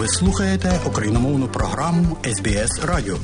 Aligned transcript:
Ви 0.00 0.08
слухаєте 0.08 0.80
україномовну 0.86 1.48
програму 1.48 2.16
СБС 2.24 2.80
Радіо. 2.84 3.18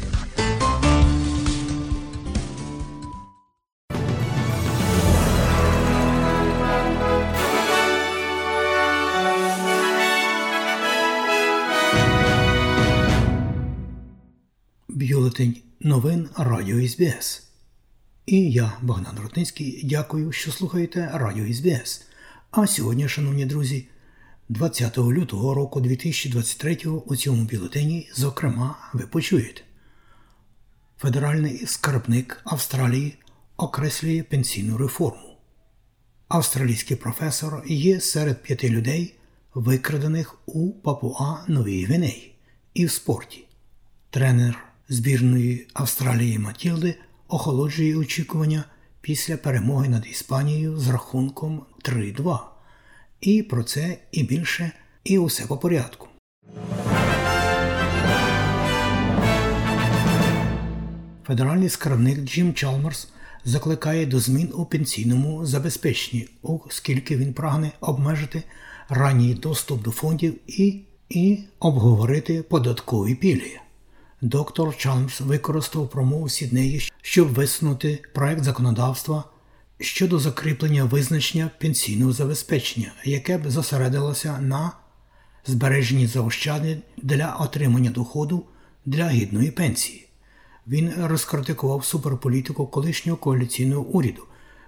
Бюлетень 14.89 15.57
новин 15.81 16.29
Радіо 16.37 16.89
СБС. 16.89 17.43
І 18.27 18.51
я, 18.51 18.73
Богдан 18.83 19.19
Ротницький, 19.23 19.81
дякую, 19.85 20.33
що 20.33 20.53
слухаєте 20.53 21.11
Радіо 21.15 21.55
СБС. 21.55 22.07
А 22.51 22.67
сьогодні, 22.67 23.09
шановні 23.09 23.47
друзі, 23.47 23.89
20 24.49 24.99
лютого 24.99 25.55
року 25.55 25.81
2023 25.81 26.77
у 26.85 27.17
цьому 27.17 27.45
бюлетені, 27.45 28.09
зокрема, 28.15 28.91
ви 28.93 29.07
почуєте. 29.07 29.63
Федеральний 30.99 31.67
скарбник 31.67 32.41
Австралії 32.45 33.19
окреслює 33.57 34.23
пенсійну 34.23 34.79
реформу. 34.79 35.37
Австралійський 36.29 36.97
професор 36.97 37.63
є 37.67 38.01
серед 38.01 38.43
п'яти 38.43 38.71
людей, 38.71 39.15
викрадених 39.55 40.39
у 40.47 40.73
Папуа 40.73 41.45
Новій 41.49 41.85
Гвінеї 41.85 42.35
і 42.75 42.87
в 42.87 42.91
спорті. 42.91 43.45
Тренер 44.11 44.65
збірної 44.89 45.69
Австралії 45.75 46.39
Матілди 46.39 46.95
охолоджує 47.29 47.97
очікування 47.97 48.65
після 49.01 49.37
перемоги 49.37 49.89
над 49.89 50.07
Іспанією 50.07 50.77
з 50.79 50.89
рахунком 50.89 51.67
3-2. 51.85 52.56
І 53.27 53.43
про 53.43 53.63
це 53.63 53.99
і 54.13 54.23
більше, 54.23 54.73
і 55.05 55.19
усе 55.19 55.47
по 55.47 55.59
порядку. 55.59 56.09
Федеральний 61.27 61.69
скарбник 61.69 62.19
Джим 62.19 62.55
Чалмерс 62.55 63.09
закликає 63.45 64.07
до 64.07 64.21
змін 64.21 64.53
у 64.55 64.65
пенсійному 64.65 65.47
забезпеченні, 65.47 66.29
оскільки 66.43 67.17
він 67.17 67.35
прагне 67.35 67.73
обмежити 67.81 68.43
ранній 68.89 69.35
доступ 69.35 69.83
до 69.83 69.91
фондів 69.91 70.35
і, 70.47 70.81
і 71.09 71.39
обговорити 71.61 72.43
податкові 72.43 73.15
пільги. 73.15 73.61
Доктор 74.21 74.77
Чалмерс 74.77 75.21
використав 75.21 75.91
промову 75.91 76.29
Сіднеї, 76.29 76.91
щоб 77.03 77.29
висунути 77.35 78.03
проект 78.15 78.45
законодавства 78.45 79.25
щодо 79.81 80.19
закріплення 80.19 80.85
визначення 80.85 81.51
пенсійного 81.59 82.13
забезпечення, 82.13 82.93
яке 83.05 83.39
б 83.39 83.51
зосередилося 83.51 84.39
на 84.39 84.73
збереженні 85.47 86.07
заощаджень 86.07 86.83
для 86.97 87.37
отримання 87.41 87.91
доходу 87.91 88.45
для 88.87 89.09
гідної 89.09 89.51
пенсії. 89.51 90.07
Він 90.67 90.93
розкритикував 90.99 91.85
суперполітику 91.85 92.67
колишнього 92.67 93.19
коаліційного 93.19 93.83
уряду, 93.83 94.23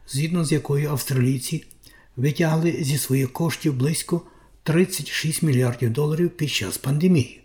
згідно 0.09 0.45
з 0.45 0.53
якою 0.53 0.91
австралійці 0.91 1.65
витягли 2.17 2.77
зі 2.81 2.99
своїх 2.99 3.33
коштів 3.33 3.75
близько 3.75 4.23
36 4.63 5.43
мільярдів 5.43 5.93
доларів 5.93 6.31
під 6.31 6.51
час 6.51 6.79
пандемії. 6.79 7.41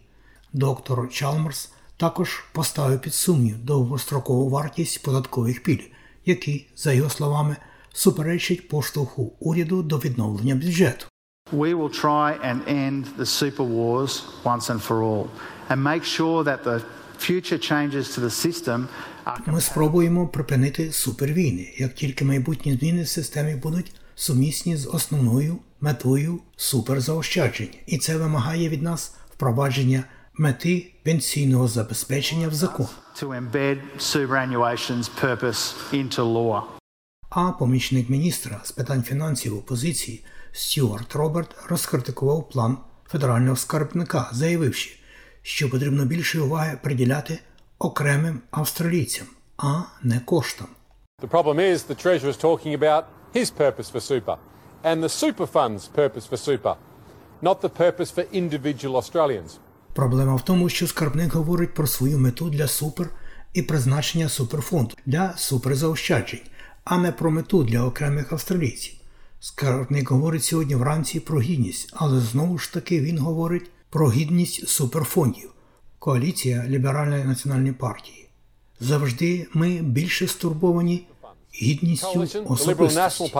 Доктор 0.53 1.09
Чалмерс 1.11 1.71
також 1.97 2.43
поставив 2.51 3.01
під 3.01 3.13
сумнів 3.13 3.65
довгострокову 3.65 4.49
вартість 4.49 5.03
податкових 5.03 5.63
пільг 5.63 5.83
які, 6.25 6.67
за 6.75 6.93
його 6.93 7.09
словами, 7.09 7.55
суперечить 7.93 8.67
поштовху 8.67 9.33
уряду 9.39 9.83
до 9.83 9.97
відновлення 9.97 10.55
бюджету. 10.55 11.05
We 11.53 11.75
will 11.75 12.03
try 12.03 12.29
and 12.49 12.59
end 12.67 13.03
the 13.17 13.25
super 13.25 13.65
wars 13.79 14.23
once 14.43 14.69
and 14.69 14.79
for 14.87 14.97
all 15.03 15.25
and 15.69 15.77
make 15.83 16.03
sure 16.03 16.43
that 16.43 16.63
the 16.63 16.81
future 17.19 17.59
changes 17.71 18.05
to 18.15 18.19
the 18.21 18.33
system 18.45 18.87
Ми 19.45 19.61
спробуємо 19.61 20.27
припинити 20.27 20.91
супервійни, 20.91 21.73
як 21.77 21.93
тільки 21.93 22.25
майбутні 22.25 22.77
зміни 22.77 23.03
в 23.03 23.07
системі 23.07 23.55
будуть 23.55 23.91
сумісні 24.15 24.77
з 24.77 24.87
основною 24.87 25.57
метою 25.81 26.39
суперзаощаджень, 26.55 27.69
і 27.85 27.97
це 27.97 28.17
вимагає 28.17 28.69
від 28.69 28.81
нас 28.81 29.15
впровадження 29.31 30.03
мети 30.37 30.93
пенсійного 31.03 31.67
забезпечення 31.67 32.47
в 32.47 32.53
закон. 32.53 32.87
to 33.21 33.27
embed 33.27 33.77
superannuation's 33.99 35.09
purpose. 35.23 36.63
А 37.29 37.51
помічник 37.51 38.09
міністра 38.09 38.61
з 38.63 38.71
питань 38.71 39.03
фінансів 39.03 39.57
опозиції 39.57 40.25
Стюарт 40.51 41.15
Роберт 41.15 41.55
розкритикував 41.69 42.49
план 42.49 42.77
федерального 43.07 43.55
скарбника, 43.55 44.29
заявивши, 44.31 44.99
що 45.41 45.69
потрібно 45.69 46.05
більше 46.05 46.41
уваги 46.41 46.77
приділяти 46.83 47.39
окремим 47.79 48.41
австралійцям, 48.51 49.27
а 49.57 49.81
не 50.03 50.19
коштам. 50.19 50.67
The 51.21 51.29
problem 51.29 51.55
is 51.59 51.77
the 51.77 52.05
Treasurer 52.05 52.29
is 52.29 52.37
talking 52.37 52.79
about 52.79 53.03
his 53.35 53.51
purpose 53.51 53.89
for 53.91 54.01
super 54.01 54.37
and 54.83 55.03
the 55.03 55.09
super 55.09 55.47
fund's 55.47 55.87
purpose 55.87 56.25
for 56.29 56.37
super, 56.37 56.75
not 57.41 57.61
the 57.61 57.69
purpose 57.69 58.11
for 58.15 58.25
individual 58.33 58.95
Australians. 58.95 59.59
Проблема 59.93 60.35
в 60.35 60.45
тому, 60.45 60.69
що 60.69 60.87
скарбник 60.87 61.33
говорить 61.33 61.73
про 61.73 61.87
свою 61.87 62.19
мету 62.19 62.49
для 62.49 62.67
супер 62.67 63.09
і 63.53 63.61
призначення 63.61 64.29
суперфонду 64.29 64.95
для 65.05 65.33
суперзаощаджень, 65.37 66.41
а 66.83 66.97
не 66.97 67.11
про 67.11 67.31
мету 67.31 67.63
для 67.63 67.83
окремих 67.83 68.33
австралійців. 68.33 68.93
Скарбник 69.39 70.11
говорить 70.11 70.43
сьогодні 70.43 70.75
вранці 70.75 71.19
про 71.19 71.41
гідність, 71.41 71.89
але 71.93 72.19
знову 72.19 72.57
ж 72.57 72.73
таки 72.73 73.01
він 73.01 73.17
говорить 73.17 73.69
про 73.89 74.11
гідність 74.11 74.67
суперфондів. 74.67 75.49
Коаліція 75.99 76.65
Ліберальної 76.67 77.23
національної 77.23 77.73
партії. 77.73 78.29
Завжди 78.79 79.47
ми 79.53 79.69
більше 79.81 80.27
стурбовані 80.27 81.07
гідністю 81.61 82.07
особистості. 82.45 83.33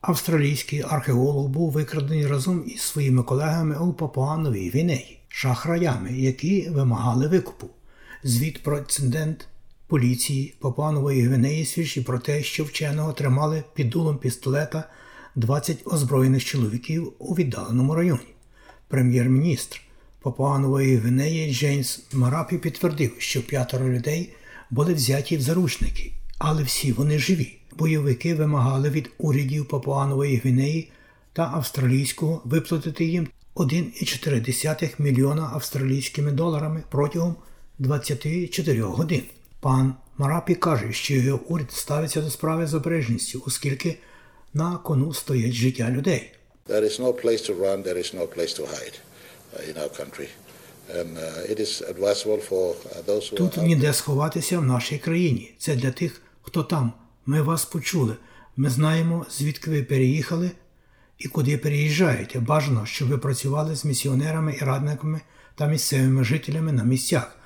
Австралійський 0.00 0.84
археолог 0.88 1.48
був 1.48 1.70
викрадений 1.72 2.26
разом 2.26 2.64
із 2.66 2.80
своїми 2.80 3.22
колегами 3.22 3.78
у 3.78 3.92
Папуановій 3.92 4.70
Гвінеї, 4.70 5.20
шахраями, 5.28 6.12
які 6.12 6.68
вимагали 6.70 7.28
викупу. 7.28 7.70
Звіт 8.24 8.62
про 8.62 8.78
інцидент 8.78 9.48
поліції 9.86 10.54
Папуанової 10.60 11.22
Гвінеї 11.22 11.64
свідчить 11.64 12.06
про 12.06 12.18
те, 12.18 12.42
що 12.42 12.64
вченого 12.64 13.12
тримали 13.12 13.64
під 13.74 13.90
дулом 13.90 14.18
пістолета 14.18 14.84
20 15.34 15.78
озброєних 15.84 16.44
чоловіків 16.44 17.12
у 17.18 17.34
віддаленому 17.34 17.94
районі. 17.94 18.34
Прем'єр-міністр 18.88 19.82
Папуанової 20.22 20.96
Гвінеї 20.96 21.54
Джеймс 21.54 22.02
Марапі 22.12 22.58
підтвердив, 22.58 23.12
що 23.18 23.46
п'ятеро 23.46 23.88
людей 23.88 24.32
були 24.70 24.94
взяті 24.94 25.36
в 25.36 25.40
заручники, 25.40 26.12
але 26.38 26.62
всі 26.62 26.92
вони 26.92 27.18
живі. 27.18 27.59
Бойовики 27.78 28.34
вимагали 28.34 28.90
від 28.90 29.10
урядів 29.18 29.68
Папуанової 29.68 30.36
Гвінеї 30.36 30.90
та 31.32 31.42
австралійського 31.42 32.42
виплатити 32.44 33.04
їм 33.04 33.28
1,4 33.56 34.90
мільйона 34.98 35.50
австралійськими 35.54 36.32
доларами 36.32 36.82
протягом 36.90 37.36
24 37.78 38.82
годин. 38.82 39.22
Пан 39.60 39.94
Марапі 40.18 40.54
каже, 40.54 40.92
що 40.92 41.14
його 41.14 41.40
уряд 41.48 41.72
ставиться 41.72 42.20
до 42.20 42.30
справи 42.30 42.66
з 42.66 42.74
обережністю, 42.74 43.42
оскільки 43.46 43.96
на 44.54 44.76
кону 44.76 45.14
стоять 45.14 45.52
життя 45.52 45.90
людей. 45.90 46.32
There 46.68 46.84
is 46.84 47.00
no 47.00 47.12
place 47.12 47.42
to 47.50 47.54
run, 47.58 47.82
there 47.82 47.98
is 47.98 48.14
no 48.14 48.26
place 48.26 48.52
to 48.58 48.64
hide 48.66 48.96
uh, 48.98 49.70
in 49.70 49.76
our 49.82 49.88
country. 50.00 50.28
And 50.98 51.18
uh, 51.18 51.52
it 51.52 51.58
is 51.60 51.82
advisable 51.92 52.40
for 52.50 52.74
uh, 52.74 53.02
those 53.06 53.30
who 53.30 53.36
Тут 53.36 53.56
ніде 53.56 53.92
сховатися 53.92 54.58
в 54.58 54.64
нашій 54.64 54.98
країні. 54.98 55.54
Це 55.58 55.76
для 55.76 55.90
тих, 55.90 56.22
хто 56.42 56.62
там. 56.62 56.92
Ми 57.26 57.42
вас 57.42 57.64
почули. 57.64 58.16
Ми 58.56 58.70
знаємо, 58.70 59.26
звідки 59.30 59.70
ви 59.70 59.82
переїхали 59.82 60.50
і 61.18 61.28
куди 61.28 61.58
переїжджаєте. 61.58 62.40
Бажано, 62.40 62.86
щоб 62.86 63.08
ви 63.08 63.18
працювали 63.18 63.76
з 63.76 63.84
місіонерами 63.84 64.56
і 64.60 64.64
радниками 64.64 65.20
та 65.54 65.66
місцевими 65.66 66.24
жителями 66.24 66.72
на 66.72 66.84
місцях. 66.84 67.36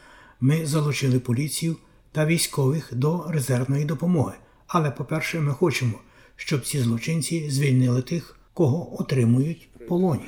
Ми 0.41 0.67
залучили 0.67 1.21
поліцію 1.21 1.76
та 2.12 2.26
військових 2.26 2.94
до 2.94 3.26
резервної 3.29 3.85
допомоги. 3.85 4.35
Але, 4.67 4.91
по-перше, 4.91 5.41
ми 5.41 5.53
хочемо, 5.53 6.00
щоб 6.37 6.67
ці 6.67 6.81
злочинці 6.81 7.50
звільнили 7.50 8.03
тих, 8.03 8.37
кого 8.55 9.00
отримують 9.00 9.69
в 9.81 9.87
полоні. 9.87 10.23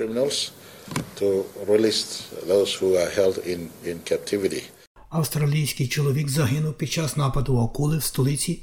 Австралійський 5.08 5.88
чоловік 5.88 6.28
загинув 6.28 6.74
під 6.74 6.92
час 6.92 7.16
нападу 7.16 7.60
акули 7.60 7.98
в 7.98 8.02
столиці 8.02 8.62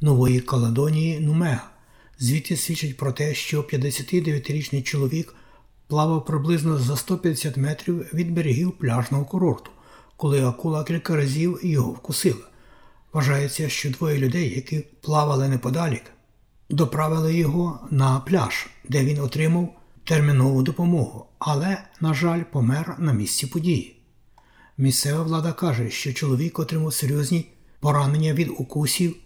Нової 0.00 0.40
Каладонії 0.40 1.20
Нумеа. 1.20 1.60
Звідти 2.18 2.56
свідчить 2.56 2.96
про 2.96 3.12
те, 3.12 3.34
що 3.34 3.62
59-річний 3.62 4.82
чоловік 4.82 5.34
плавав 5.86 6.24
приблизно 6.24 6.78
за 6.78 6.96
150 6.96 7.56
метрів 7.56 8.06
від 8.14 8.32
берегів 8.32 8.72
пляжного 8.72 9.24
курорту, 9.24 9.70
коли 10.16 10.44
акула 10.44 10.84
кілька 10.84 11.16
разів 11.16 11.60
його 11.62 11.90
вкусила. 11.90 12.48
Вважається, 13.12 13.68
що 13.68 13.90
двоє 13.90 14.18
людей, 14.18 14.54
які 14.54 14.84
плавали 15.00 15.48
неподалік, 15.48 16.02
доправили 16.70 17.36
його 17.36 17.88
на 17.90 18.20
пляж, 18.20 18.66
де 18.88 19.04
він 19.04 19.20
отримав 19.20 19.74
термінову 20.04 20.62
допомогу, 20.62 21.26
але, 21.38 21.82
на 22.00 22.14
жаль, 22.14 22.42
помер 22.52 22.96
на 22.98 23.12
місці 23.12 23.46
події. 23.46 23.96
Місцева 24.76 25.22
влада 25.22 25.52
каже, 25.52 25.90
що 25.90 26.12
чоловік 26.12 26.58
отримав 26.58 26.94
серйозні 26.94 27.46
поранення 27.80 28.32
від 28.32 28.48
укусів 28.48 29.16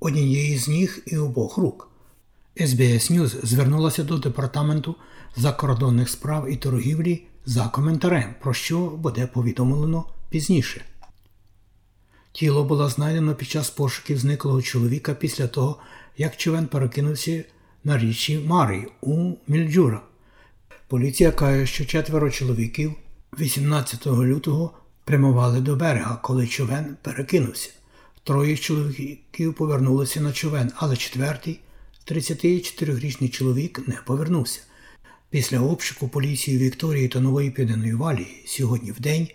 однієї 0.00 0.58
з 0.58 0.68
ніг 0.68 1.02
і 1.06 1.16
обох 1.16 1.56
рук. 1.56 1.88
SBS 2.56 3.12
News 3.12 3.46
звернулася 3.46 4.04
до 4.04 4.18
департаменту 4.18 4.94
закордонних 5.36 6.08
справ 6.08 6.50
і 6.50 6.56
торгівлі 6.56 7.22
за 7.46 7.68
коментарем, 7.68 8.34
про 8.40 8.54
що 8.54 8.78
буде 8.78 9.26
повідомлено 9.26 10.04
пізніше. 10.30 10.84
Тіло 12.32 12.64
було 12.64 12.88
знайдено 12.88 13.34
під 13.34 13.48
час 13.48 13.70
пошуків 13.70 14.18
зниклого 14.18 14.62
чоловіка 14.62 15.14
після 15.14 15.46
того, 15.46 15.78
як 16.16 16.36
човен 16.36 16.66
перекинувся 16.66 17.44
на 17.84 17.98
річі 17.98 18.38
Марі 18.38 18.86
у 19.00 19.32
Мільджура. 19.46 20.00
Поліція 20.88 21.32
каже, 21.32 21.66
що 21.66 21.84
четверо 21.84 22.30
чоловіків 22.30 22.94
18 23.40 24.06
лютого 24.06 24.70
прямували 25.04 25.60
до 25.60 25.76
берега, 25.76 26.16
коли 26.22 26.46
човен 26.46 26.96
перекинувся. 27.02 27.70
Троє 28.26 28.56
чоловіків 28.56 29.54
повернулися 29.54 30.20
на 30.20 30.32
човен, 30.32 30.72
але 30.76 30.96
четвертий, 30.96 31.60
34-річний 32.06 33.28
чоловік, 33.28 33.88
не 33.88 33.94
повернувся. 34.06 34.60
Після 35.30 35.60
обшуку 35.60 36.08
поліції 36.08 36.58
Вікторії 36.58 37.08
та 37.08 37.20
Нової 37.20 37.50
Південної 37.50 37.94
Валії 37.94 38.44
сьогодні 38.46 38.92
в 38.92 39.00
день 39.00 39.28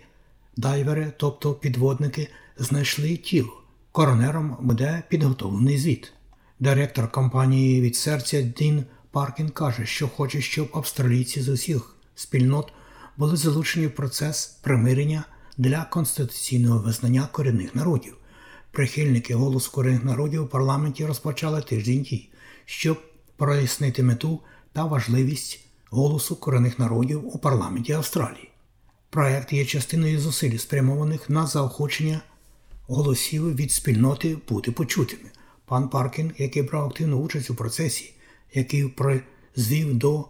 дайвери, 0.56 1.12
тобто 1.16 1.54
підводники, 1.54 2.28
знайшли 2.58 3.16
тіло. 3.16 3.62
Коронером 3.92 4.56
буде 4.60 5.02
підготовлений 5.08 5.78
звіт. 5.78 6.12
Директор 6.60 7.10
компанії 7.10 7.80
від 7.80 7.96
серця 7.96 8.42
Дін 8.42 8.84
Паркін 9.10 9.48
каже, 9.48 9.86
що 9.86 10.08
хоче, 10.08 10.40
щоб 10.40 10.70
австралійці 10.74 11.42
з 11.42 11.48
усіх 11.48 11.96
спільнот 12.14 12.72
були 13.16 13.36
залучені 13.36 13.86
в 13.86 13.94
процес 13.94 14.46
примирення 14.46 15.24
для 15.58 15.84
конституційного 15.84 16.78
визнання 16.78 17.28
корінних 17.32 17.74
народів. 17.74 18.16
Прихильники 18.72 19.34
голосу 19.34 19.72
корінних 19.72 20.04
народів 20.04 20.42
у 20.42 20.46
парламенті 20.46 21.06
розпочали 21.06 21.62
тиждень 21.62 22.02
дій, 22.02 22.28
щоб 22.64 23.02
прояснити 23.36 24.02
мету 24.02 24.40
та 24.72 24.84
важливість 24.84 25.60
голосу 25.90 26.36
корінних 26.36 26.78
народів 26.78 27.36
у 27.36 27.38
парламенті 27.38 27.92
Австралії. 27.92 28.50
Проект 29.10 29.52
є 29.52 29.64
частиною 29.64 30.20
зусиль, 30.20 30.58
спрямованих 30.58 31.30
на 31.30 31.46
заохочення 31.46 32.20
голосів 32.86 33.56
від 33.56 33.72
спільноти 33.72 34.38
бути 34.48 34.72
почутими. 34.72 35.30
Пан 35.64 35.88
Паркін, 35.88 36.32
який 36.38 36.62
брав 36.62 36.86
активну 36.86 37.20
участь 37.20 37.50
у 37.50 37.54
процесі, 37.54 38.12
який 38.54 38.88
призвів 38.88 39.94
до 39.94 40.24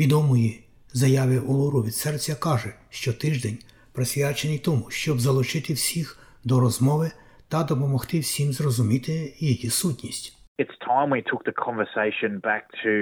відомої 0.00 0.64
заяви 0.92 1.38
Олору 1.38 1.82
від 1.82 1.96
серця, 1.96 2.34
каже, 2.34 2.74
що 2.90 3.12
тиждень 3.12 3.58
присвячений 3.92 4.58
тому, 4.58 4.86
щоб 4.88 5.20
залучити 5.20 5.74
всіх 5.74 6.18
до 6.44 6.60
розмови 6.60 7.10
та 7.48 7.62
допомогти 7.62 8.18
всім 8.18 8.52
зрозуміти 8.52 9.34
її 9.38 9.70
сутність. 9.70 10.32
It's 10.58 10.78
time 10.88 11.10
we 11.10 11.22
took 11.32 11.42
the 11.44 11.56
conversation 11.68 12.40
back 12.40 12.62
to 12.84 12.92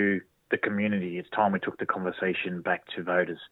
the 0.53 0.59
community. 0.67 1.11
It's 1.21 1.33
time 1.39 1.53
we 1.57 1.61
took 1.67 1.77
the 1.83 1.91
conversation 1.97 2.53
back 2.69 2.81
to 2.93 2.99
voters. 3.15 3.43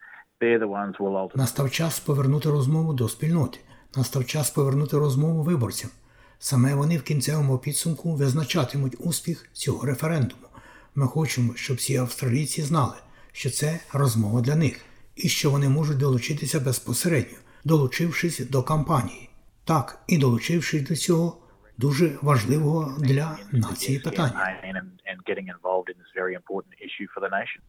They're 0.40 0.62
the 0.66 0.72
ones 0.80 0.92
who 0.96 1.04
will 1.04 1.16
ultimately 1.16 1.36
Настав 1.36 1.70
час 1.70 2.00
повернути 2.00 2.50
розмову 2.50 2.94
до 2.94 3.08
спільноти. 3.08 3.58
Настав 3.96 4.26
час 4.26 4.50
повернути 4.50 4.98
розмову 4.98 5.42
виборцям. 5.42 5.90
Саме 6.38 6.74
вони 6.74 6.98
в 6.98 7.02
кінцевому 7.02 7.58
підсумку 7.58 8.14
визначатимуть 8.14 8.96
успіх 8.98 9.48
цього 9.52 9.86
референдуму. 9.86 10.46
Ми 10.94 11.06
хочемо, 11.06 11.52
щоб 11.56 11.76
всі 11.76 11.96
австралійці 11.96 12.62
знали, 12.62 12.96
що 13.32 13.50
це 13.50 13.80
розмова 13.92 14.40
для 14.40 14.56
них 14.56 14.84
і 15.16 15.28
що 15.28 15.50
вони 15.50 15.68
можуть 15.68 15.98
долучитися 15.98 16.60
безпосередньо, 16.60 17.38
долучившись 17.64 18.40
до 18.40 18.62
кампанії. 18.62 19.28
Так, 19.64 20.02
і 20.06 20.18
долучившись 20.18 20.82
до 20.82 20.96
цього 20.96 21.36
дуже 21.78 22.18
важливого 22.22 22.96
для 22.98 23.38
нації 23.52 23.98
питання. 23.98 24.58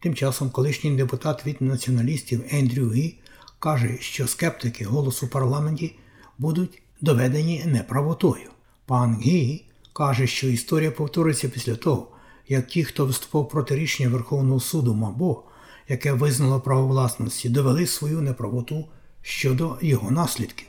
Тим 0.00 0.14
часом 0.14 0.50
колишній 0.50 0.96
депутат 0.96 1.46
від 1.46 1.62
націоналістів 1.62 2.44
Ендрю 2.50 2.90
Гі 2.90 3.18
каже, 3.58 3.98
що 4.00 4.26
скептики 4.26 4.84
голосу 4.84 5.28
парламенті 5.28 5.96
будуть 6.38 6.82
доведені 7.00 7.64
неправотою. 7.66 8.50
Пан 8.86 9.20
Гі 9.20 9.64
каже, 9.92 10.26
що 10.26 10.48
історія 10.48 10.90
повториться 10.90 11.48
після 11.48 11.76
того, 11.76 12.16
як 12.48 12.66
ті, 12.66 12.84
хто 12.84 13.06
виступав 13.06 13.48
проти 13.48 13.76
рішення 13.76 14.08
Верховного 14.08 14.60
суду 14.60 14.94
Мабо, 14.94 15.44
яке 15.88 16.12
визнало 16.12 16.60
право 16.60 16.86
власності, 16.86 17.48
довели 17.48 17.86
свою 17.86 18.20
неправоту 18.20 18.88
щодо 19.22 19.78
його 19.82 20.10
наслідків. 20.10 20.68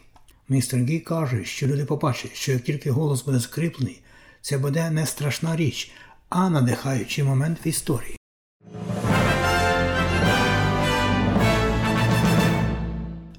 Містер 0.50 0.80
Гі 0.80 1.00
каже, 1.00 1.46
що 1.46 1.68
люди 1.68 1.86
побачать, 1.86 2.36
що 2.36 2.52
як 2.52 2.62
тільки 2.62 2.92
голос 2.92 3.26
буде 3.26 3.40
скріплений, 3.40 4.02
це 4.42 4.58
буде 4.58 4.90
не 4.90 5.06
страшна 5.06 5.56
річ, 5.56 5.92
а 6.30 6.50
надихаючий 6.50 7.24
момент 7.24 7.66
в 7.66 7.68
історії. 7.68 8.18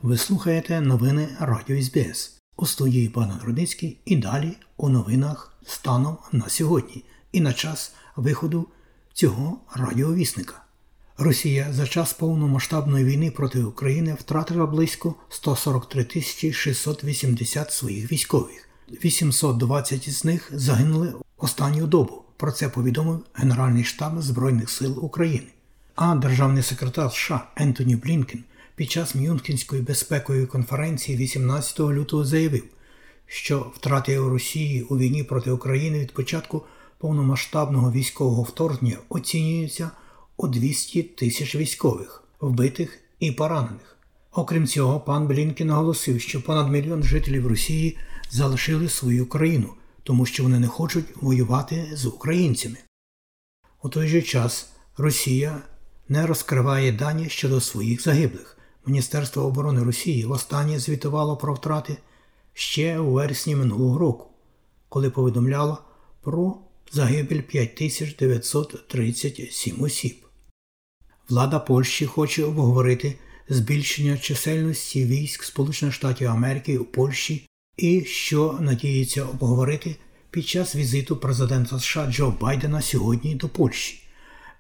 Ви 0.03 0.17
слухаєте 0.17 0.81
новини 0.81 1.29
Радіо 1.41 1.83
СБС 1.83 2.41
у 2.57 2.67
студії 2.67 3.09
Богдан 3.09 3.41
Рудницький 3.45 4.01
і 4.05 4.17
далі 4.17 4.53
у 4.77 4.89
новинах 4.89 5.59
станом 5.67 6.19
на 6.33 6.49
сьогодні 6.49 7.05
і 7.33 7.41
на 7.41 7.53
час 7.53 7.95
виходу 8.17 8.69
цього 9.13 9.61
радіовісника. 9.75 10.66
Росія 11.19 11.73
за 11.73 11.87
час 11.87 12.13
повномасштабної 12.13 13.05
війни 13.05 13.31
проти 13.31 13.63
України 13.63 14.17
втратила 14.21 14.67
близько 14.67 15.15
143 15.29 16.05
тисячі 16.05 16.53
680 16.53 17.73
своїх 17.73 18.13
військових. 18.13 18.69
820 19.05 20.11
з 20.11 20.25
них 20.25 20.51
загинули 20.53 21.15
останню 21.37 21.87
добу. 21.87 22.23
Про 22.37 22.53
це 22.53 22.69
повідомив 22.69 23.21
Генеральний 23.35 23.85
штаб 23.85 24.23
Збройних 24.23 24.71
сил 24.71 25.05
України. 25.05 25.47
А 25.95 26.15
державний 26.15 26.63
секретар 26.63 27.13
США 27.13 27.47
Ентоні 27.57 27.97
Блінкен 27.97 28.45
під 28.75 28.91
час 28.91 29.15
Мюнхенської 29.15 29.83
безпекової 29.83 30.47
конференції 30.47 31.19
18 31.19 31.81
лютого 31.81 32.25
заявив, 32.25 32.65
що 33.27 33.73
втрати 33.75 34.19
Росії 34.19 34.83
у 34.83 34.99
війні 34.99 35.25
проти 35.25 35.51
України 35.51 35.99
від 35.99 36.13
початку 36.15 36.63
повномасштабного 36.99 37.93
військового 37.93 38.43
вторгнення 38.43 38.97
оцінюються 39.09 39.91
у 40.37 40.49
200 40.49 41.03
тисяч 41.03 41.55
військових, 41.55 42.25
вбитих 42.41 42.99
і 43.21 43.33
поранених. 43.33 43.97
Окрім 44.33 44.67
цього, 44.67 45.01
пан 45.01 45.27
Блінкен 45.27 45.67
наголосив, 45.67 46.21
що 46.21 46.43
понад 46.43 46.71
мільйон 46.71 47.03
жителів 47.03 47.47
Росії 47.47 47.99
залишили 48.31 48.89
свою 48.89 49.27
країну, 49.27 49.75
тому 50.03 50.27
що 50.27 50.43
вони 50.43 50.59
не 50.59 50.69
хочуть 50.69 51.23
воювати 51.23 51.89
з 51.93 52.07
українцями. 52.07 52.77
У 53.83 53.89
той 53.89 54.09
же 54.09 54.23
час 54.23 54.71
Росія 54.97 55.63
не 56.09 56.27
розкриває 56.27 56.93
дані 56.93 57.29
щодо 57.29 57.61
своїх 57.61 58.03
загиблих. 58.03 58.59
Міністерство 58.87 59.43
оборони 59.43 59.83
Росії 59.83 60.25
востаннє 60.25 60.79
звітувало 60.79 61.37
про 61.37 61.55
втрати 61.55 61.97
ще 62.55 62.99
у 62.99 63.13
вересні 63.13 63.57
минулого 63.57 63.99
року, 63.99 64.27
коли 64.89 65.11
повідомляло 65.11 65.79
про 66.23 66.59
загибель 66.93 67.41
5937 67.41 69.83
осіб. 69.83 70.26
Влада 71.29 71.59
Польщі 71.59 72.07
хоче 72.07 72.45
обговорити 72.45 73.15
збільшення 73.49 74.19
чисельності 74.19 75.05
військ 75.05 75.43
Сполучених 75.43 75.95
Штатів 75.95 76.31
Америки 76.31 76.79
у 76.79 76.85
Польщі 76.85 77.49
і 77.77 78.05
що 78.05 78.59
надіється 78.61 79.25
обговорити 79.25 79.97
під 80.31 80.47
час 80.47 80.77
візиту 80.77 81.17
президента 81.17 81.79
США 81.79 82.07
Джо 82.11 82.35
Байдена 82.41 82.83
сьогодні 82.83 83.35
до 83.35 83.49
Польщі. 83.49 84.03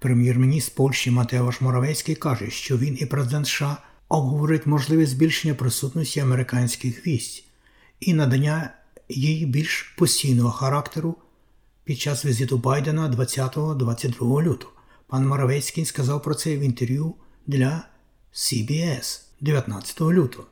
Прем'єр-міністр 0.01 0.75
Польщі 0.75 1.11
Матеош 1.11 1.61
Моравецький 1.61 2.15
каже, 2.15 2.51
що 2.51 2.79
він 2.79 2.99
і 3.01 3.07
президент 3.07 3.47
США 3.47 3.77
обговорить 4.09 4.67
можливе 4.67 5.07
збільшення 5.07 5.55
присутності 5.55 6.21
американських 6.21 7.07
військ 7.07 7.45
і 8.01 8.15
надання 8.15 8.71
їй 9.09 9.47
більш 9.47 9.95
постійного 9.99 10.51
характеру 10.51 11.15
під 11.85 11.99
час 11.99 12.25
візиту 12.25 12.59
Байдена 12.59 13.09
20-22 13.11 14.43
лютого. 14.43 14.76
Пан 15.09 15.27
Моравецький 15.27 15.85
сказав 15.85 16.23
про 16.23 16.35
це 16.35 16.57
в 16.57 16.61
інтерв'ю 16.61 17.15
для 17.47 17.89
CBS 18.35 19.21
19 19.41 20.01
лютого. 20.01 20.47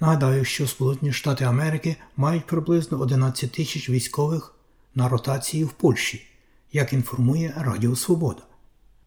Нагадаю, 0.00 0.44
що 0.44 0.66
Сполучені 0.66 1.12
Штати 1.12 1.44
Америки 1.44 1.96
мають 2.16 2.46
приблизно 2.46 2.98
11 2.98 3.52
тисяч 3.52 3.90
військових 3.90 4.54
на 4.94 5.08
ротації 5.08 5.64
в 5.64 5.72
Польщі, 5.72 6.26
як 6.72 6.92
інформує 6.92 7.54
Радіо 7.56 7.96
Свобода. 7.96 8.42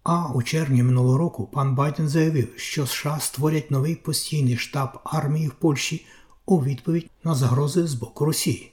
А 0.03 0.33
у 0.33 0.43
червні 0.43 0.83
минулого 0.83 1.17
року 1.17 1.49
пан 1.53 1.75
Байден 1.75 2.09
заявив, 2.09 2.53
що 2.55 2.87
США 2.87 3.19
створять 3.19 3.71
новий 3.71 3.95
постійний 3.95 4.57
штаб 4.57 4.99
армії 5.03 5.47
в 5.47 5.53
Польщі 5.53 6.05
у 6.45 6.63
відповідь 6.63 7.09
на 7.23 7.35
загрози 7.35 7.87
з 7.87 7.93
боку 7.93 8.25
Росії. 8.25 8.72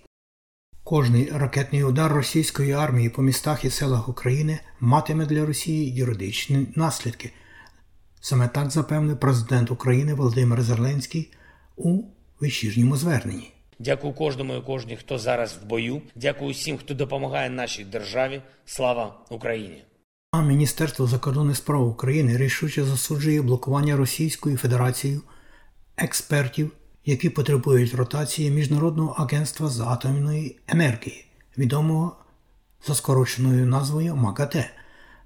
Кожний 0.90 1.30
ракетний 1.32 1.84
удар 1.84 2.12
російської 2.12 2.72
армії 2.72 3.08
по 3.08 3.22
містах 3.22 3.64
і 3.64 3.70
селах 3.70 4.08
України 4.08 4.58
матиме 4.80 5.26
для 5.26 5.46
Росії 5.46 5.94
юридичні 5.94 6.66
наслідки, 6.76 7.30
Саме 8.20 8.48
так 8.48 8.70
запевнив 8.70 9.20
президент 9.20 9.70
України 9.70 10.14
Володимир 10.14 10.62
Зеленський 10.62 11.32
у 11.76 12.02
вечірньому 12.40 12.96
зверненні. 12.96 13.52
Дякую 13.78 14.12
кожному 14.12 14.54
і 14.54 14.62
кожній, 14.62 14.96
хто 14.96 15.18
зараз 15.18 15.58
в 15.62 15.66
бою. 15.66 16.02
Дякую 16.14 16.52
всім, 16.52 16.78
хто 16.78 16.94
допомагає 16.94 17.50
нашій 17.50 17.84
державі. 17.84 18.42
Слава 18.64 19.14
Україні! 19.30 19.82
А 20.30 20.42
Міністерство 20.42 21.06
закордонних 21.06 21.56
справ 21.56 21.88
України 21.88 22.36
рішуче 22.36 22.84
засуджує 22.84 23.42
блокування 23.42 23.96
Російською 23.96 24.56
Федерацією 24.56 25.22
експертів, 25.96 26.72
які 27.04 27.30
потребують 27.30 27.94
ротації 27.94 28.50
Міжнародного 28.50 29.10
агентства 29.12 29.68
з 29.68 29.80
атомної 29.80 30.58
енергії, 30.66 31.24
відомого 31.58 32.16
за 32.86 32.94
скороченою 32.94 33.66
назвою 33.66 34.16
МАГАТЕ, 34.16 34.70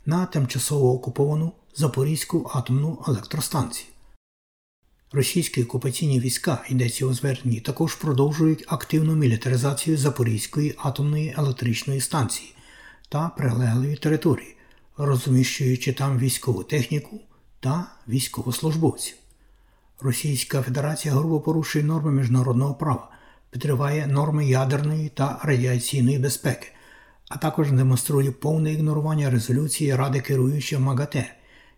на 0.07 0.26
тимчасово 0.26 0.93
окуповану 0.93 1.52
Запорізьку 1.76 2.50
атомну 2.54 3.04
електростанцію. 3.09 3.88
Російські 5.12 5.62
окупаційні 5.62 6.21
війська, 6.21 6.64
йдеться 6.69 7.07
у 7.07 7.14
зверненні, 7.14 7.61
також 7.61 7.95
продовжують 7.95 8.64
активну 8.66 9.14
мілітаризацію 9.16 9.97
Запорізької 9.97 10.75
атомної 10.78 11.35
електричної 11.38 12.00
станції 12.00 12.54
та 13.09 13.28
прилеглої 13.28 13.97
території, 13.97 14.57
розміщуючи 14.97 15.93
там 15.93 16.19
військову 16.19 16.62
техніку 16.64 17.21
та 17.61 17.87
військовослужбовців. 18.09 19.16
Російська 20.00 20.62
Федерація 20.62 21.14
грубо 21.14 21.40
порушує 21.40 21.84
норми 21.84 22.12
міжнародного 22.12 22.74
права, 22.74 23.10
підриває 23.50 24.06
норми 24.06 24.46
ядерної 24.46 25.08
та 25.08 25.40
радіаційної 25.42 26.18
безпеки, 26.18 26.68
а 27.28 27.36
також 27.36 27.72
демонструє 27.72 28.30
повне 28.30 28.72
ігнорування 28.72 29.30
резолюції 29.30 29.96
Ради 29.96 30.20
керуючого 30.20 30.82
МАГАТЕ, 30.82 31.34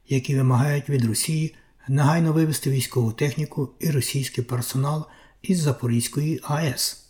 які 0.09 0.37
вимагають 0.37 0.89
від 0.89 1.05
Росії 1.05 1.55
негайно 1.89 2.33
вивести 2.33 2.71
військову 2.71 3.13
техніку 3.13 3.71
і 3.81 3.91
російський 3.91 4.45
персонал 4.45 5.07
із 5.43 5.59
Запорізької 5.59 6.41
АЕС. 6.43 7.07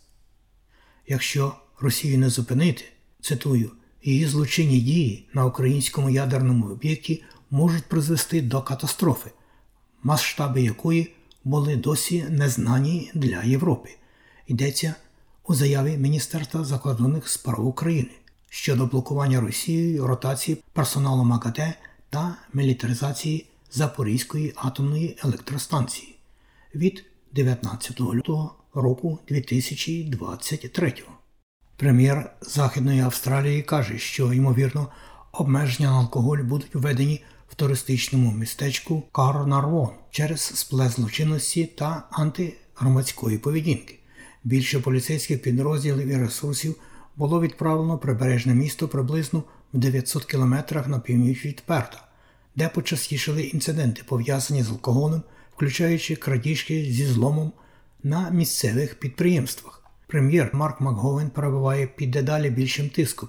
Якщо 1.06 1.54
Росію 1.80 2.18
не 2.18 2.30
зупинити, 2.30 2.84
цитую, 3.20 3.70
її 4.02 4.26
злочинні 4.26 4.80
дії 4.80 5.28
на 5.34 5.44
українському 5.44 6.10
ядерному 6.10 6.66
об'єкті 6.66 7.22
можуть 7.50 7.84
призвести 7.84 8.42
до 8.42 8.62
катастрофи, 8.62 9.30
масштаби 10.06 10.62
якої 10.62 11.14
були 11.44 11.76
досі 11.76 12.24
незнані 12.30 13.10
для 13.14 13.42
Європи. 13.42 13.88
Йдеться 14.46 14.94
у 15.46 15.54
заяві 15.54 15.96
Міністерства 15.96 16.64
закордонних 16.64 17.28
справ 17.28 17.66
України 17.66 18.10
щодо 18.48 18.86
блокування 18.86 19.40
Росією 19.40 20.06
ротації 20.06 20.62
персоналу 20.72 21.24
МАГАТЕ 21.24 21.74
та 22.10 22.36
мілітаризації 22.52 23.46
Запорізької 23.70 24.52
атомної 24.56 25.18
електростанції 25.24 26.16
від 26.74 27.04
19 27.32 28.00
лютого 28.00 28.54
року 28.74 29.18
2023. 29.28 30.94
Прем'єр 31.76 32.32
Західної 32.40 33.00
Австралії 33.00 33.62
каже, 33.62 33.98
що 33.98 34.32
ймовірно 34.32 34.88
обмеження 35.32 35.90
на 35.90 35.96
алкоголь 35.96 36.38
будуть 36.38 36.74
введені 36.74 37.24
в 37.48 37.54
туристичному 37.54 38.32
містечку 38.32 39.02
Карнарвон 39.12 39.90
через 40.10 40.40
сплес 40.40 40.96
злочинності 40.96 41.64
та 41.64 42.02
антигромадської 42.10 43.38
поведінки. 43.38 43.98
Більше 44.44 44.80
поліцейських 44.80 45.42
підрозділів 45.42 46.08
і 46.08 46.16
ресурсів 46.16 46.74
було 47.16 47.40
відправлено 47.40 47.98
прибережне 47.98 48.54
місто 48.54 48.88
приблизно 48.88 49.42
в 49.72 49.78
900 49.78 50.24
кілометрах 50.24 50.88
на 50.88 50.98
північ 50.98 51.44
від 51.44 51.60
Перта, 51.60 52.04
де 52.56 52.68
почастішили 52.68 53.42
інциденти, 53.42 54.02
пов'язані 54.06 54.62
з 54.62 54.70
алкоголем, 54.70 55.22
включаючи 55.56 56.16
крадіжки 56.16 56.84
зі 56.84 57.06
зломом 57.06 57.52
на 58.02 58.30
місцевих 58.30 58.94
підприємствах. 58.94 59.82
Прем'єр 60.06 60.50
Марк 60.52 60.80
Макговен 60.80 61.30
перебуває 61.30 61.86
під 61.86 62.10
дедалі 62.10 62.50
більшим 62.50 62.88
тиском, 62.88 63.28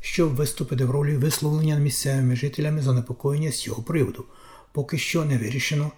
щоб 0.00 0.34
виступити 0.34 0.84
в 0.84 0.90
ролі 0.90 1.16
висловлення 1.16 1.76
місцевими 1.76 2.36
жителями 2.36 2.82
занепокоєння 2.82 3.52
з 3.52 3.60
цього 3.60 3.82
приводу, 3.82 4.24
поки 4.72 4.98
що 4.98 5.24
не 5.24 5.38
вирішено 5.38 5.90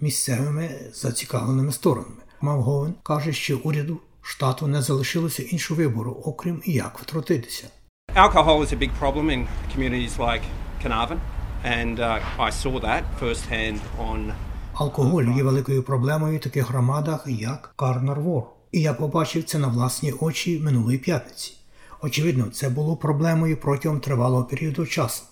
місцевими 0.00 0.70
зацікавленими 0.94 1.72
сторонами. 1.72 2.22
Макговен 2.40 2.94
каже, 3.02 3.32
що 3.32 3.58
уряду 3.58 4.00
штату 4.22 4.66
не 4.66 4.82
залишилося 4.82 5.42
іншого 5.42 5.82
вибору, 5.82 6.22
окрім 6.24 6.62
як 6.64 6.98
втрутитися. 6.98 7.68
Alcohol 8.14 8.60
is 8.60 8.72
a 8.72 8.78
big 8.78 8.90
problem 9.00 9.26
in 9.30 9.46
communities 9.74 10.18
like 10.18 10.42
Carnarvon, 10.82 11.20
and 11.64 11.96
uh, 12.00 12.46
I 12.46 12.50
saw 12.50 12.80
that 12.80 13.02
firsthand 13.20 13.78
on 13.98 14.32
Алкоголь 14.78 15.24
є 15.36 15.42
великою 15.42 15.82
проблемою 15.82 16.38
в 16.38 16.40
таких 16.40 16.68
громадах, 16.68 17.24
як 17.26 17.72
Карнарвор. 17.76 18.42
І 18.72 18.80
я 18.80 18.94
побачив 18.94 19.44
це 19.44 19.58
на 19.58 19.68
власні 19.68 20.12
очі 20.12 20.60
минулої 20.60 20.98
п'ятниці. 20.98 21.57
Очевидно, 22.02 22.46
це 22.52 22.68
було 22.68 22.96
проблемою 22.96 23.56
протягом 23.56 24.00
тривалого 24.00 24.44
періоду 24.44 24.86
часу, 24.86 25.22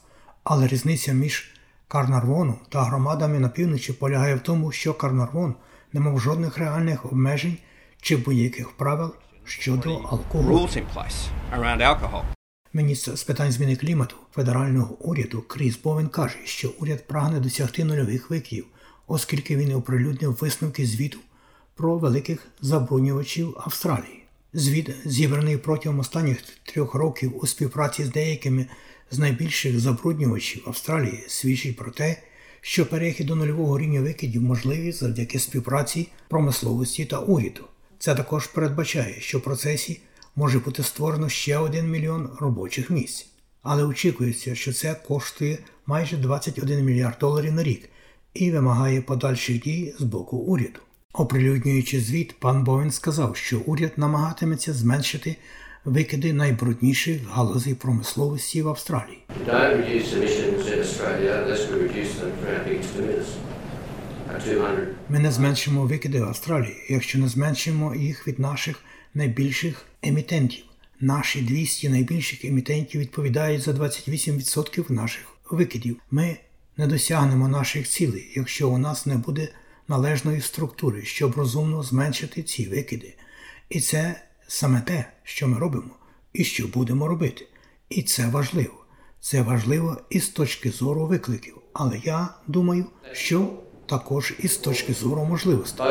але 0.44 0.66
різниця 0.66 1.12
між 1.12 1.50
Карнарвоном 1.88 2.58
та 2.68 2.82
громадами 2.82 3.38
на 3.38 3.49
півночі 3.49 3.92
полягає 3.92 4.35
в 4.35 4.40
тому, 4.40 4.73
що 4.73 4.94
Карнарвон 4.94 5.54
не 5.92 6.00
мав 6.00 6.20
жодних 6.20 6.58
реальних 6.58 7.06
обмежень 7.06 7.56
чи 8.00 8.16
будь-яких 8.16 8.76
правил 8.76 9.14
щодо 9.44 9.94
алкоголю. 9.94 10.54
Міністр 12.73 13.18
з 13.18 13.25
питань 13.25 13.52
зміни 13.52 13.76
клімату 13.76 14.16
федерального 14.32 14.94
уряду 14.94 15.42
Кріс 15.42 15.78
Бовен 15.82 16.08
каже, 16.08 16.38
що 16.44 16.73
уряд 16.80 17.06
прагне 17.06 17.40
досягти 17.40 17.85
нульових 17.85 18.30
викидів, 18.30 18.66
оскільки 19.06 19.56
він 19.56 19.75
оприлюднив 19.75 20.38
висновки 20.40 20.87
звіту 20.87 21.18
про 21.75 21.99
великих 21.99 22.49
забруднювачів 22.61 23.56
Австралії. 23.64 24.25
Звіт, 24.52 24.90
зібраний 25.04 25.56
протягом 25.56 25.98
останніх 25.98 26.38
трьох 26.62 26.94
років 26.94 27.32
у 27.42 27.46
співпраці 27.46 28.04
з 28.04 28.08
деякими 28.08 28.66
з 29.10 29.18
найбільших 29.18 29.80
забруднювачів 29.80 30.62
Австралії, 30.66 31.24
свідчить 31.28 31.76
про 31.76 31.90
те, 31.90 32.22
що 32.60 32.86
перехід 32.86 33.26
до 33.26 33.36
нульового 33.36 33.78
рівня 33.78 34.00
викидів 34.00 34.42
можливий 34.42 34.92
завдяки 34.92 35.38
співпраці 35.38 36.08
промисловості 36.28 37.04
та 37.04 37.18
уряду. 37.18 37.64
Це 37.98 38.14
також 38.14 38.46
передбачає, 38.46 39.20
що 39.20 39.38
в 39.38 39.42
процесі 39.42 40.00
може 40.36 40.58
бути 40.58 40.82
створено 40.82 41.28
ще 41.28 41.58
один 41.58 41.90
мільйон 41.90 42.30
робочих 42.40 42.90
місць. 42.90 43.26
Але 43.62 43.84
очікується, 43.84 44.54
що 44.54 44.72
це 44.72 44.94
коштує 44.94 45.58
майже 45.86 46.16
21 46.16 46.84
мільярд 46.84 47.16
доларів 47.20 47.52
на 47.52 47.62
рік 47.62 47.88
і 48.34 48.50
вимагає 48.50 49.02
подальших 49.02 49.60
дій 49.62 49.94
з 49.98 50.02
боку 50.02 50.36
уряду. 50.36 50.80
Оприлюднюючи 51.16 52.00
звіт, 52.00 52.35
пан 52.38 52.64
Боwen 52.64 52.90
сказав, 52.90 53.37
що 53.37 53.61
уряд 53.66 53.92
намагатиметься 53.96 54.73
зменшити 54.73 55.37
викиди 55.85 56.32
найбрудніших 56.32 57.20
галузей 57.30 57.75
промисловості 57.75 58.62
в 58.62 58.68
Австралії. 58.68 59.18
We 59.28 59.50
don't 59.50 59.76
reduce 59.76 60.14
emissions 60.14 60.62
in 60.73 60.78
Australia 60.87 61.32
unless 61.42 61.62
we 61.70 61.76
reduce 61.87 62.12
them 62.20 62.30
from 62.38 62.49
our 62.54 62.64
biggest 62.68 62.92
emitters. 62.99 63.28
Our 64.32 64.40
200 64.44 64.94
Ми 65.08 65.18
не 65.18 65.32
зменшимо 65.32 65.87
викиди 65.87 66.20
в 66.20 66.25
Австралії, 66.25 66.76
якщо 66.88 67.18
не 67.18 67.28
зменшимо 67.28 67.94
їх 67.94 68.28
від 68.28 68.38
наших 68.38 68.80
найбільших 69.14 69.87
емітентів. 70.02 70.64
Наші 71.00 71.40
200 71.42 71.88
найбільших 71.88 72.44
емітентів 72.44 73.00
відповідають 73.00 73.62
за 73.62 73.73
28% 73.73 74.90
наших 74.92 75.25
викидів. 75.50 75.96
Ми 76.11 76.37
не 76.76 76.87
досягнемо 76.87 77.49
наших 77.49 77.88
цілей, 77.88 78.32
якщо 78.35 78.70
у 78.70 78.78
нас 78.78 79.06
не 79.06 79.16
буде 79.16 79.49
належної 79.88 80.40
структури, 80.40 81.02
щоб 81.02 81.37
розумно 81.37 81.83
зменшити 81.83 82.43
ці 82.43 82.69
викиди. 82.69 83.14
І 83.69 83.81
це 83.81 84.23
саме 84.49 84.81
те, 84.81 85.05
що 85.23 85.49
ми 85.49 85.59
робимо 85.59 85.90
і 86.33 86.45
що 86.45 86.66
будемо 86.69 87.09
робити. 87.09 87.47
І 87.88 88.02
це 88.02 88.26
важливо. 88.26 88.85
Це 89.21 89.43
важливо 89.43 89.97
і 90.11 90.21
з 90.21 90.28
точки 90.28 90.71
зору 90.71 91.07
викликів. 91.07 91.57
Але 91.73 92.00
я 92.05 92.28
думаю, 92.47 92.87
що 93.12 93.49
також 93.87 94.35
і 94.38 94.49
з 94.49 94.57
точки 94.57 94.93
зору 94.93 95.25
можливостей. 95.25 95.87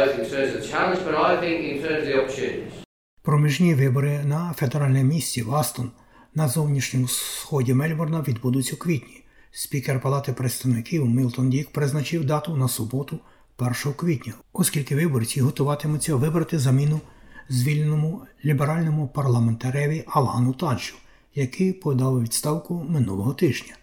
Проміжні 3.21 3.73
вибори 3.73 4.23
на 4.25 4.53
федеральне 4.57 5.03
місці 5.03 5.41
в 5.41 5.55
Астон 5.55 5.91
на 6.35 6.47
зовнішньому 6.47 7.07
сході 7.07 7.73
Мельбурна 7.73 8.21
відбудуться 8.27 8.75
у 8.75 8.77
квітні. 8.77 9.23
Спікер 9.51 10.01
Палати 10.01 10.33
представників 10.33 11.05
Мілтон 11.05 11.49
Дік 11.49 11.69
призначив 11.69 12.25
дату 12.25 12.55
на 12.55 12.67
суботу, 12.67 13.19
1 13.57 13.93
квітня, 13.93 14.33
оскільки 14.53 14.95
виборці 14.95 15.41
готуватимуться 15.41 16.15
вибрати 16.15 16.59
заміну 16.59 17.01
звільненому 17.49 18.21
ліберальному 18.45 19.07
парламентареві 19.07 20.03
Алгану 20.07 20.53
Таджу, 20.53 20.95
який 21.35 21.73
подав 21.73 22.21
відставку 22.21 22.85
минулого 22.89 23.33
тижня. 23.33 23.75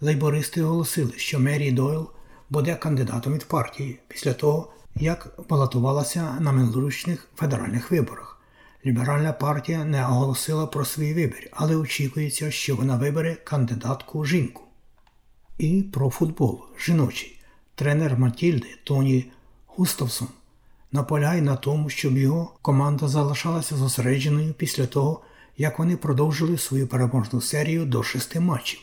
Лейбористи 0.00 0.62
оголосили, 0.62 1.12
що 1.16 1.40
Мері 1.40 1.72
Дойл 1.72 2.10
буде 2.50 2.74
кандидатом 2.74 3.34
від 3.34 3.44
партії 3.44 4.00
після 4.08 4.32
того, 4.32 4.72
як 4.94 5.40
балотувалася 5.48 6.36
на 6.40 6.52
минулорічних 6.52 7.28
федеральних 7.36 7.90
виборах. 7.90 8.40
Ліберальна 8.86 9.32
партія 9.32 9.84
не 9.84 10.06
оголосила 10.06 10.66
про 10.66 10.84
свій 10.84 11.14
вибір, 11.14 11.48
але 11.52 11.76
очікується, 11.76 12.50
що 12.50 12.76
вона 12.76 12.96
вибере 12.96 13.34
кандидатку 13.34 14.24
жінку. 14.24 14.62
І 15.58 15.82
про 15.82 16.10
футбол 16.10 16.64
жіночий. 16.78 17.41
Тренер 17.74 18.18
Матільди 18.18 18.66
Тоні 18.84 19.24
Густавсон 19.66 20.28
наполягає 20.92 21.42
на 21.42 21.56
тому, 21.56 21.90
щоб 21.90 22.18
його 22.18 22.52
команда 22.62 23.08
залишалася 23.08 23.76
зосередженою 23.76 24.54
після 24.54 24.86
того, 24.86 25.20
як 25.56 25.78
вони 25.78 25.96
продовжили 25.96 26.58
свою 26.58 26.86
переможну 26.86 27.40
серію 27.40 27.84
до 27.84 28.02
шести 28.02 28.40
матчів. 28.40 28.80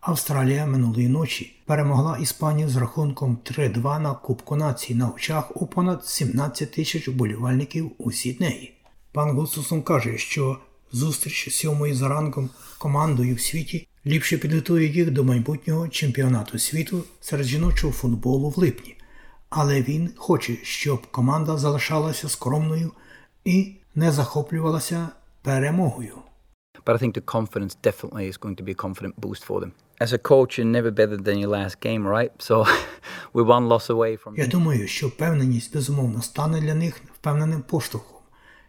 Австралія 0.00 0.66
минулої 0.66 1.08
ночі 1.08 1.56
перемогла 1.66 2.18
Іспанію 2.18 2.68
з 2.68 2.76
рахунком 2.76 3.38
3-2 3.44 4.00
на 4.00 4.14
Кубку 4.14 4.56
націй 4.56 4.94
на 4.94 5.10
очах 5.10 5.62
у 5.62 5.66
понад 5.66 6.06
17 6.06 6.72
тисяч 6.72 7.08
вболівальників 7.08 7.92
у 7.98 8.12
Сіднеї. 8.12 8.74
Пан 9.12 9.36
Густусон 9.36 9.82
каже, 9.82 10.18
що 10.18 10.58
зустріч 10.92 11.54
сьомої 11.54 11.94
за 11.94 12.08
ранком 12.08 12.50
командою 12.78 13.34
в 13.34 13.40
світі 13.40 13.88
ліпше 14.06 14.38
підготує 14.38 14.86
їх 14.86 15.10
до 15.10 15.24
майбутнього 15.24 15.88
чемпіонату 15.88 16.58
світу 16.58 17.04
серед 17.20 17.46
жіночого 17.46 17.92
футболу 17.92 18.48
в 18.48 18.58
липні. 18.58 18.96
Але 19.48 19.82
він 19.82 20.10
хоче, 20.16 20.56
щоб 20.62 21.06
команда 21.06 21.56
залишалася 21.56 22.28
скромною 22.28 22.92
і 23.44 23.72
не 23.94 24.12
захоплювалася 24.12 25.08
перемогою. 25.42 26.14
But 26.86 26.94
I 26.96 26.98
think 26.98 27.14
the 27.14 27.26
confidence 27.38 27.74
definitely 27.88 28.26
is 28.30 28.36
going 28.38 28.56
to 28.56 28.64
be 28.64 28.72
a 28.78 28.82
confident 28.86 29.14
boost 29.20 29.44
for 29.44 29.60
them. 29.60 29.72
As 30.04 30.12
a 30.14 30.18
coach, 30.32 30.50
you're 30.56 30.76
never 30.78 30.90
better 31.00 31.18
than 31.26 31.36
your 31.42 31.52
last 31.58 31.76
game, 31.86 32.02
right? 32.16 32.32
So 32.48 32.54
we're 33.34 33.50
one 33.56 33.66
loss 33.68 33.90
away 33.90 34.16
from. 34.16 34.38
Я 34.38 34.46
думаю, 34.46 34.88
що 34.88 35.08
впевненість 35.08 35.74
безумовно 35.74 36.22
стане 36.22 36.60
для 36.60 36.74
них 36.74 37.00
впевненим 37.14 37.62
поштовхом. 37.62 38.18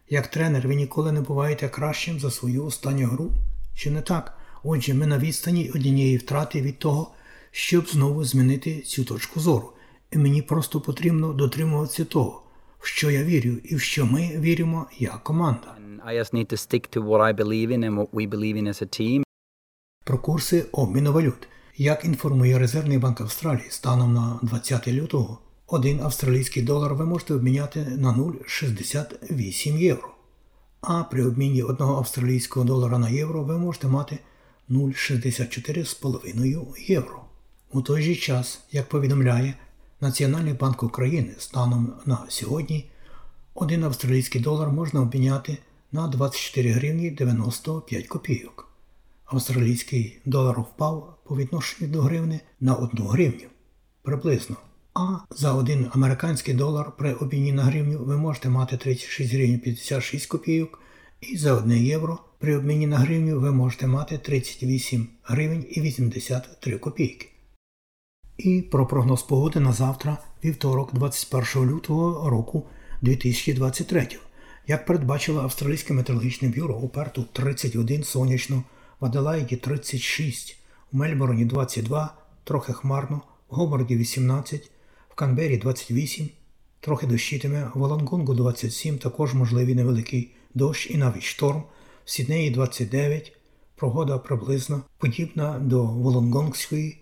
Як 0.09 0.27
тренер, 0.27 0.67
ви 0.67 0.75
ніколи 0.75 1.11
не 1.11 1.21
буваєте 1.21 1.69
кращим 1.69 2.19
за 2.19 2.31
свою 2.31 2.65
останню 2.65 3.07
гру. 3.07 3.31
Чи 3.75 3.91
не 3.91 4.01
так? 4.01 4.37
Отже, 4.63 4.93
ми 4.93 5.07
на 5.07 5.17
відстані 5.17 5.71
однієї 5.75 6.17
втрати 6.17 6.61
від 6.61 6.79
того, 6.79 7.11
щоб 7.51 7.87
знову 7.87 8.23
змінити 8.23 8.79
цю 8.79 9.03
точку 9.03 9.39
зору. 9.39 9.73
І 10.11 10.17
мені 10.17 10.41
просто 10.41 10.81
потрібно 10.81 11.33
дотримуватися 11.33 12.05
того, 12.05 12.43
в 12.79 12.87
що 12.87 13.11
я 13.11 13.23
вірю, 13.23 13.57
і 13.63 13.75
в 13.75 13.81
що 13.81 14.05
ми 14.05 14.37
віримо 14.39 14.87
як 14.99 15.23
команда. 15.23 15.77
Про 20.03 20.17
курси 20.17 20.65
обміну 20.71 21.13
валют. 21.13 21.47
Як 21.77 22.05
інформує 22.05 22.59
Резервний 22.59 22.97
банк 22.97 23.21
Австралії, 23.21 23.69
станом 23.69 24.13
на 24.13 24.39
20 24.41 24.87
лютого 24.87 25.39
один 25.67 25.99
австралійський 25.99 26.63
долар 26.63 26.95
ви 26.95 27.05
можете 27.05 27.33
обміняти 27.33 27.79
на 27.79 28.13
0,68 28.13 29.77
євро. 29.77 30.09
А 30.81 31.03
при 31.03 31.25
обміні 31.25 31.63
одного 31.63 31.97
австралійського 31.97 32.65
долара 32.65 32.97
на 32.97 33.09
євро 33.09 33.43
ви 33.43 33.57
можете 33.57 33.87
мати 33.87 34.19
0,64,5 34.71 36.77
євро. 36.87 37.21
У 37.71 37.81
той 37.81 38.01
же 38.01 38.15
час, 38.15 38.61
як 38.71 38.89
повідомляє 38.89 39.55
Національний 40.01 40.53
банк 40.53 40.83
України 40.83 41.33
станом 41.37 41.93
на 42.05 42.25
сьогодні, 42.29 42.89
один 43.53 43.83
австралійський 43.83 44.41
долар 44.41 44.69
можна 44.69 45.01
обміняти 45.01 45.57
на 45.91 46.07
24 46.07 46.71
гривні 46.71 47.11
95 47.11 48.07
копійок. 48.07 48.69
Австралійський 49.25 50.19
долар 50.25 50.59
впав 50.59 51.17
по 51.23 51.37
відношенню 51.37 51.91
до 51.91 52.01
гривни 52.01 52.39
на 52.59 52.75
1 52.75 53.07
гривню 53.07 53.47
приблизно. 54.01 54.55
А 54.93 55.17
за 55.29 55.53
один 55.53 55.91
американський 55.93 56.53
долар 56.53 56.91
при 56.97 57.13
обміні 57.13 57.51
на 57.51 57.63
гривню 57.63 57.99
ви 57.99 58.17
можете 58.17 58.49
мати 58.49 58.77
36 58.77 59.33
гривень 59.33 59.59
56 59.59 60.25
копійок, 60.25 60.79
і 61.21 61.37
за 61.37 61.53
1 61.53 61.71
євро 61.71 62.19
при 62.39 62.57
обміні 62.57 62.87
на 62.87 62.97
гривню 62.97 63.39
ви 63.39 63.51
можете 63.51 63.87
мати 63.87 64.17
38 64.17 65.07
гривень 65.23 65.65
і 65.69 65.81
83 65.81 66.77
копійки. 66.77 67.29
І 68.37 68.61
про 68.61 68.87
прогноз 68.87 69.23
погоди 69.23 69.59
на 69.59 69.73
завтра, 69.73 70.17
вівторок, 70.43 70.93
21 70.93 71.69
лютого 71.71 72.29
року 72.29 72.67
2023. 73.01 74.07
Як 74.67 74.85
передбачило 74.85 75.41
Австралійське 75.41 75.93
метеорологічне 75.93 76.49
бюро, 76.49 76.75
у 76.75 76.89
Перту 76.89 77.25
31 77.33 78.03
сонячно, 78.03 78.63
в 78.99 79.05
Аделаїді 79.05 79.55
36, 79.55 80.57
у 80.93 80.97
Мельбурні 80.97 81.45
22, 81.45 82.13
трохи 82.43 82.73
хмарно, 82.73 83.21
в 83.49 83.55
Гоборді 83.55 83.95
18, 83.95 84.71
в 85.09 85.15
Канбері 85.15 85.57
28, 85.57 86.29
трохи 86.81 87.07
дощитиме, 87.07 87.71
в 87.75 87.79
Волонгонгу 87.79 88.33
27, 88.33 88.97
також 88.97 89.33
можливий 89.33 89.75
невеликий 89.75 90.31
дощ 90.53 90.89
і 90.91 90.97
навіть 90.97 91.23
шторм, 91.23 91.63
в 92.05 92.11
Сіднеї 92.11 92.51
29, 92.51 93.33
прогода 93.75 94.17
приблизно 94.17 94.83
подібна 94.97 95.59
до 95.59 95.83
Волонгонгської, 95.83 96.97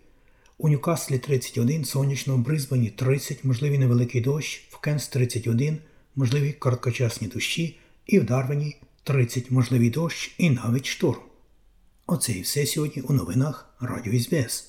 у 0.58 0.70
Ньюкаслі 0.70 1.20
31, 1.20 1.86
сонячно, 1.86 2.36
в 2.36 2.40
Брисбені 2.40 2.90
30, 2.90 3.44
можливий 3.44 3.80
невеликий 3.80 4.22
дощ, 4.22 4.68
в 4.70 4.78
Кенс 4.78 5.08
31, 5.08 5.78
можливі 6.16 6.54
короткочасні 6.54 7.28
дощі, 7.28 7.80
і 8.06 8.20
в 8.20 8.26
Дарвені 8.26 8.76
30 9.04 9.52
можливий 9.52 9.90
дощ 9.90 10.36
і 10.38 10.50
навіть 10.50 10.86
шторм. 10.86 11.20
Оце 12.08 12.32
і 12.32 12.42
все 12.42 12.66
сьогодні 12.66 13.02
у 13.02 13.14
новинах 13.14 13.76
Радіо 13.80 14.20
СБС. 14.20 14.69